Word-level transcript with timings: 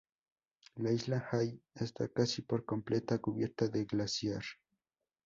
La 0.77 0.91
isla 0.91 1.23
Hall 1.31 1.61
está 1.75 2.07
casi 2.07 2.41
por 2.41 2.65
completa 2.65 3.19
cubierta 3.19 3.67
de 3.67 3.85
glaciar. 3.85 4.41